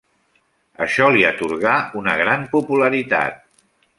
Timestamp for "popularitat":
2.57-3.41